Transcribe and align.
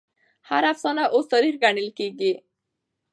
هر 0.49 0.63
افسانه 0.73 1.03
اوس 1.13 1.25
تاريخ 1.33 1.55
ګڼل 1.63 1.89
کېږي. 1.97 2.33